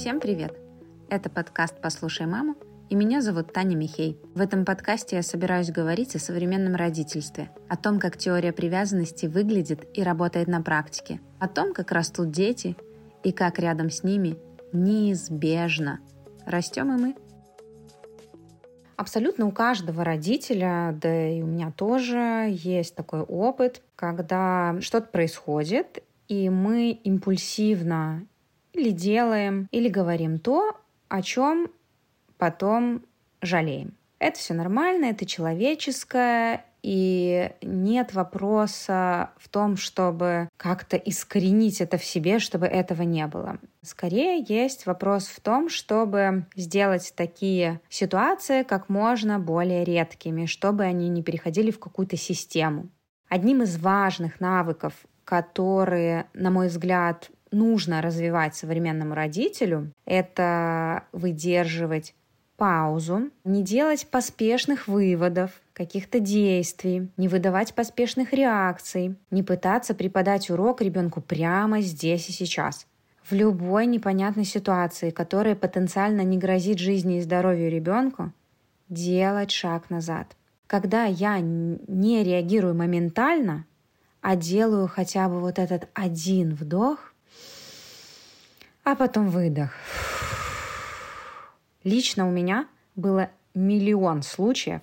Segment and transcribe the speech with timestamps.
[0.00, 0.56] Всем привет!
[1.10, 2.56] Это подкаст «Послушай маму»
[2.88, 4.18] и меня зовут Таня Михей.
[4.34, 9.86] В этом подкасте я собираюсь говорить о современном родительстве, о том, как теория привязанности выглядит
[9.92, 12.78] и работает на практике, о том, как растут дети
[13.24, 14.38] и как рядом с ними
[14.72, 16.00] неизбежно
[16.46, 17.16] растем и мы.
[18.96, 26.02] Абсолютно у каждого родителя, да и у меня тоже есть такой опыт, когда что-то происходит,
[26.26, 28.24] и мы импульсивно
[28.72, 30.76] или делаем, или говорим то,
[31.08, 31.70] о чем
[32.38, 33.02] потом
[33.42, 33.94] жалеем.
[34.18, 42.04] Это все нормально, это человеческое, и нет вопроса в том, чтобы как-то искоренить это в
[42.04, 43.58] себе, чтобы этого не было.
[43.82, 51.08] Скорее есть вопрос в том, чтобы сделать такие ситуации как можно более редкими, чтобы они
[51.08, 52.88] не переходили в какую-то систему.
[53.28, 62.14] Одним из важных навыков, которые, на мой взгляд, нужно развивать современному родителю, это выдерживать
[62.56, 70.82] паузу, не делать поспешных выводов, каких-то действий, не выдавать поспешных реакций, не пытаться преподать урок
[70.82, 72.86] ребенку прямо здесь и сейчас.
[73.22, 78.30] В любой непонятной ситуации, которая потенциально не грозит жизни и здоровью ребенку,
[78.90, 80.36] делать шаг назад.
[80.66, 83.64] Когда я не реагирую моментально,
[84.20, 87.09] а делаю хотя бы вот этот один вдох,
[88.90, 89.70] а потом выдох.
[91.84, 94.80] Лично у меня было миллион случаев,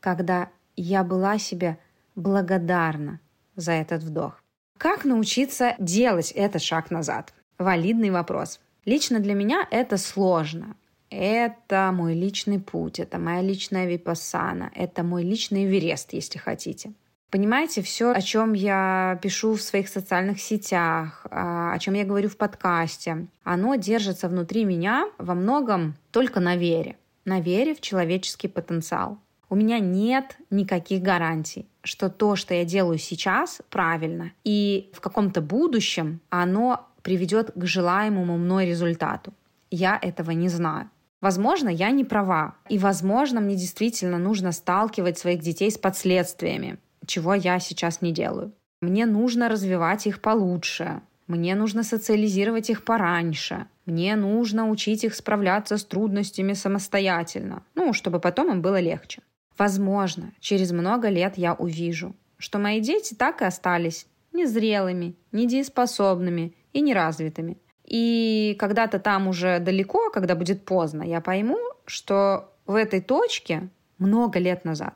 [0.00, 1.78] когда я была себе
[2.14, 3.18] благодарна
[3.56, 4.42] за этот вдох.
[4.76, 7.32] Как научиться делать этот шаг назад?
[7.58, 8.60] Валидный вопрос.
[8.84, 10.76] Лично для меня это сложно.
[11.08, 16.92] Это мой личный путь, это моя личная випассана, это мой личный Эверест, если хотите.
[17.30, 22.28] Понимаете, все, о чем я пишу в своих социальных сетях, а, о чем я говорю
[22.28, 26.96] в подкасте, оно держится внутри меня во многом только на вере.
[27.24, 29.18] На вере в человеческий потенциал.
[29.48, 34.32] У меня нет никаких гарантий, что то, что я делаю сейчас, правильно.
[34.44, 39.32] И в каком-то будущем оно приведет к желаемому мной результату.
[39.70, 40.90] Я этого не знаю.
[41.20, 42.54] Возможно, я не права.
[42.68, 48.52] И, возможно, мне действительно нужно сталкивать своих детей с последствиями чего я сейчас не делаю.
[48.80, 51.00] Мне нужно развивать их получше.
[51.26, 53.66] Мне нужно социализировать их пораньше.
[53.84, 57.62] Мне нужно учить их справляться с трудностями самостоятельно.
[57.74, 59.22] Ну, чтобы потом им было легче.
[59.58, 66.80] Возможно, через много лет я увижу, что мои дети так и остались незрелыми, недееспособными и
[66.80, 67.56] неразвитыми.
[67.84, 73.68] И когда-то там уже далеко, когда будет поздно, я пойму, что в этой точке
[73.98, 74.94] много лет назад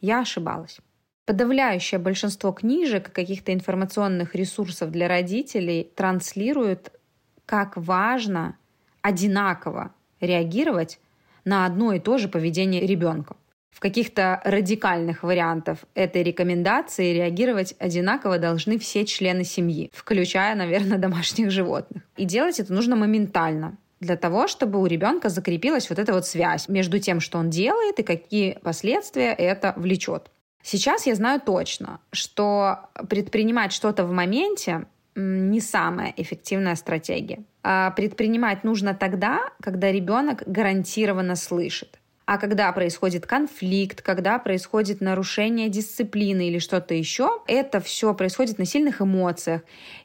[0.00, 0.78] я ошибалась.
[1.24, 6.90] Подавляющее большинство книжек каких-то информационных ресурсов для родителей транслируют,
[7.46, 8.56] как важно
[9.02, 10.98] одинаково реагировать
[11.44, 13.36] на одно и то же поведение ребенка.
[13.70, 21.50] В каких-то радикальных вариантах этой рекомендации реагировать одинаково должны все члены семьи, включая, наверное, домашних
[21.50, 22.02] животных.
[22.16, 26.68] И делать это нужно моментально для того, чтобы у ребенка закрепилась вот эта вот связь
[26.68, 30.30] между тем, что он делает и какие последствия это влечет.
[30.62, 37.44] Сейчас я знаю точно, что предпринимать что-то в моменте не самая эффективная стратегия.
[37.62, 41.98] А предпринимать нужно тогда, когда ребенок гарантированно слышит.
[42.24, 48.64] А когда происходит конфликт, когда происходит нарушение дисциплины или что-то еще, это все происходит на
[48.64, 49.62] сильных эмоциях.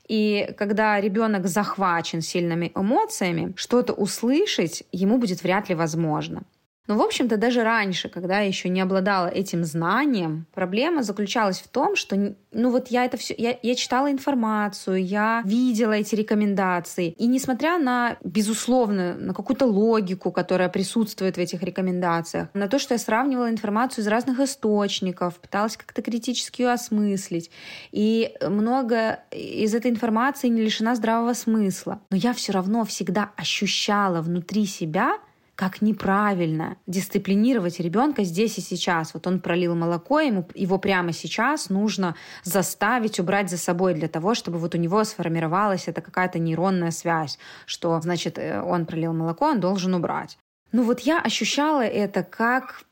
[0.08, 6.44] И когда ребенок захвачен сильными эмоциями, что-то услышать ему будет вряд ли возможно.
[6.88, 11.68] Но, в общем-то, даже раньше, когда я еще не обладала этим знанием, проблема заключалась в
[11.68, 17.12] том, что, ну вот я это все, я, я читала информацию, я видела эти рекомендации.
[17.18, 22.94] И несмотря на, безусловно, на какую-то логику, которая присутствует в этих рекомендациях, на то, что
[22.94, 27.52] я сравнивала информацию из разных источников, пыталась как-то критически ее осмыслить,
[27.92, 32.00] и много из этой информации не лишена здравого смысла.
[32.10, 35.18] Но я все равно всегда ощущала внутри себя
[35.58, 39.16] как неправильно дисциплинировать ребенка здесь и сейчас.
[39.16, 44.36] Вот он пролил молоко, ему его прямо сейчас нужно заставить убрать за собой для того,
[44.36, 49.48] чтобы вот у него сформировалась эта какая-то нейронная связь, что, значит, э, он пролил молоко,
[49.48, 50.38] он должен убрать.
[50.72, 52.84] Ну вот я ощущала это как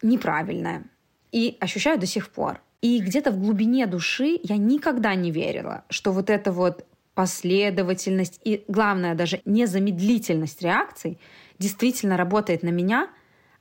[0.00, 0.84] неправильное.
[1.32, 2.60] И ощущаю до сих пор.
[2.80, 8.64] И где-то в глубине души я никогда не верила, что вот эта вот последовательность и,
[8.68, 11.18] главное, даже незамедлительность реакций
[11.58, 13.08] действительно работает на меня,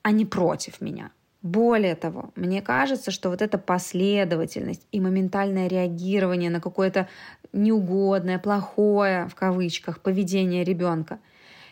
[0.01, 1.11] а не против меня.
[1.41, 7.07] Более того, мне кажется, что вот эта последовательность и моментальное реагирование на какое-то
[7.53, 11.19] неугодное, плохое, в кавычках, поведение ребенка,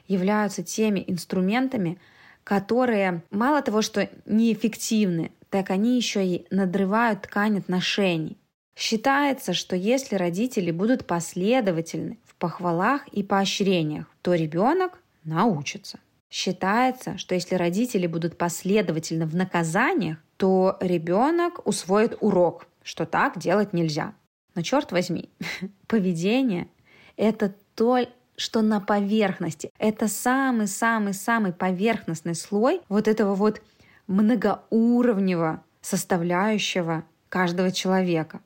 [0.07, 1.97] являются теми инструментами,
[2.43, 8.37] которые мало того, что неэффективны, так они еще и надрывают ткань отношений.
[8.77, 15.99] Считается, что если родители будут последовательны в похвалах и поощрениях, то ребенок научится.
[16.35, 23.71] Считается, что если родители будут последовательны в наказаниях, то ребенок усвоит урок, что так делать
[23.71, 24.13] нельзя.
[24.53, 25.29] Но черт возьми,
[25.87, 26.67] поведение—
[27.15, 27.99] это то,
[28.35, 29.71] что на поверхности.
[29.77, 33.61] Это самый-самый-самый поверхностный слой вот этого вот
[34.07, 38.41] многоуровневого составляющего каждого человека.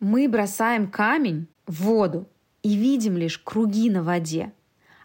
[0.00, 2.26] Мы бросаем камень в воду
[2.62, 4.50] и видим лишь круги на воде.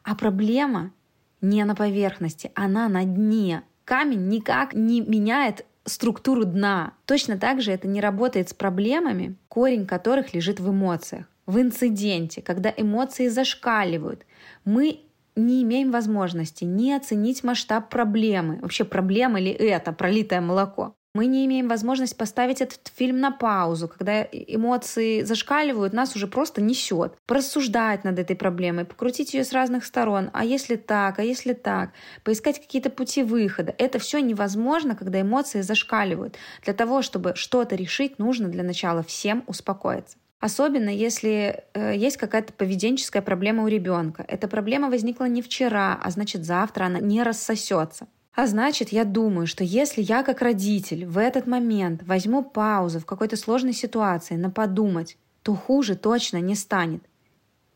[0.03, 0.93] А проблема
[1.41, 3.63] не на поверхности, она на дне.
[3.85, 6.93] Камень никак не меняет структуру дна.
[7.05, 11.25] Точно так же это не работает с проблемами, корень которых лежит в эмоциях.
[11.45, 14.25] В инциденте, когда эмоции зашкаливают,
[14.65, 15.01] мы
[15.35, 18.59] не имеем возможности не оценить масштаб проблемы.
[18.61, 20.93] Вообще проблема ли это, пролитое молоко?
[21.15, 26.61] Мы не имеем возможность поставить этот фильм на паузу, когда эмоции зашкаливают, нас уже просто
[26.61, 27.13] несет.
[27.25, 30.29] Порассуждать над этой проблемой, покрутить ее с разных сторон.
[30.33, 31.93] А если так, а если так?
[32.23, 33.73] Поискать какие-то пути выхода.
[33.79, 36.37] Это все невозможно, когда эмоции зашкаливают.
[36.63, 40.17] Для того, чтобы что-то решить, нужно для начала всем успокоиться.
[40.39, 44.23] Особенно если э, есть какая-то поведенческая проблема у ребенка.
[44.27, 48.07] Эта проблема возникла не вчера, а значит завтра она не рассосется.
[48.39, 53.05] А значит, я думаю, что если я как родитель в этот момент возьму паузу в
[53.05, 57.03] какой-то сложной ситуации на подумать, то хуже точно не станет.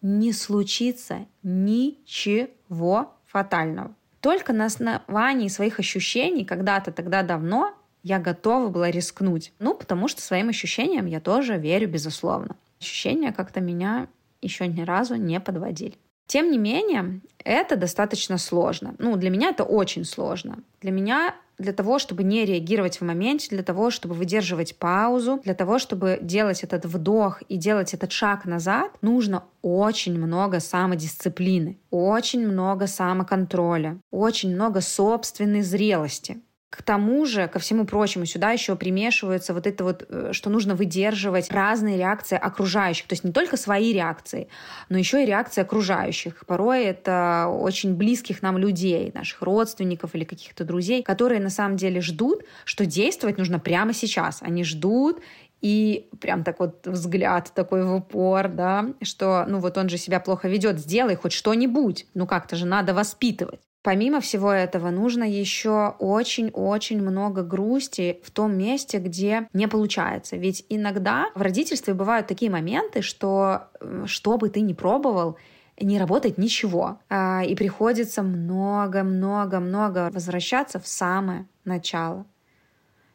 [0.01, 3.93] Не случится ничего фатального.
[4.21, 9.51] Только на основании своих ощущений когда-то тогда давно я готова была рискнуть.
[9.59, 12.55] Ну, потому что своим ощущениям я тоже верю, безусловно.
[12.79, 14.07] Ощущения как-то меня
[14.41, 15.97] еще ни разу не подводили.
[16.27, 18.95] Тем не менее, это достаточно сложно.
[18.99, 20.59] Ну, для меня это очень сложно.
[20.81, 25.53] Для меня для того, чтобы не реагировать в моменте, для того, чтобы выдерживать паузу, для
[25.53, 32.47] того, чтобы делать этот вдох и делать этот шаг назад, нужно очень много самодисциплины, очень
[32.47, 36.41] много самоконтроля, очень много собственной зрелости.
[36.75, 40.73] К тому же, ко всему прочему, сюда еще примешивается вот это вот, э, что нужно
[40.73, 43.07] выдерживать разные реакции окружающих.
[43.07, 44.47] То есть не только свои реакции,
[44.89, 46.47] но еще и реакции окружающих.
[46.47, 52.01] Порой это очень близких нам людей, наших родственников или каких-то друзей, которые на самом деле
[52.01, 54.41] ждут, что действовать нужно прямо сейчас.
[54.41, 55.21] Они ждут
[55.61, 60.19] и прям так вот взгляд такой в упор, да, что, ну вот он же себя
[60.19, 63.61] плохо ведет, сделай хоть что-нибудь, ну как-то же надо воспитывать.
[63.83, 70.37] Помимо всего этого, нужно еще очень-очень много грусти в том месте, где не получается.
[70.37, 75.37] Ведь иногда в родительстве бывают такие моменты, что э, что бы ты ни пробовал,
[75.77, 76.99] не работает ничего.
[77.09, 82.25] А, и приходится много-много-много возвращаться в самое начало,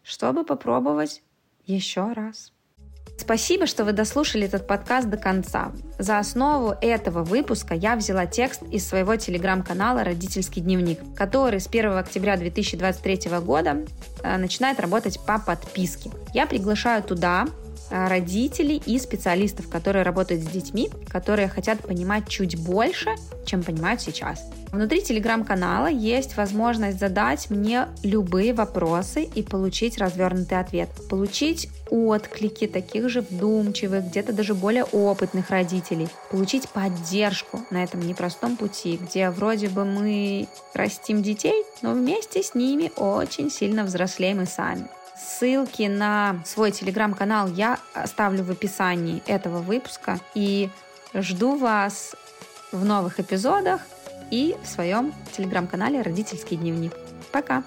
[0.02, 1.22] чтобы попробовать
[1.64, 2.52] еще раз.
[3.18, 5.72] Спасибо, что вы дослушали этот подкаст до конца.
[5.98, 11.98] За основу этого выпуска я взяла текст из своего телеграм-канала «Родительский дневник», который с 1
[11.98, 13.84] октября 2023 года
[14.22, 16.10] э, начинает работать по подписке.
[16.32, 17.48] Я приглашаю туда
[17.90, 23.10] Э, родителей и специалистов, которые работают с детьми, которые хотят понимать чуть больше,
[23.46, 24.44] чем понимают сейчас.
[24.70, 30.90] Внутри телеграм-канала есть возможность задать мне любые вопросы и получить развернутый ответ.
[31.08, 36.08] Получить отклики таких же вдумчивых, где-то даже более опытных родителей.
[36.30, 42.54] Получить поддержку на этом непростом пути, где вроде бы мы растим детей, но вместе с
[42.54, 44.88] ними очень сильно взрослеем и сами.
[45.16, 50.20] Ссылки на свой телеграм-канал я оставлю в описании этого выпуска.
[50.34, 50.70] И
[51.12, 52.14] жду вас
[52.70, 53.80] в новых эпизодах
[54.30, 56.92] и в своем телеграм-канале «Родительский дневник».
[57.32, 57.64] Пока!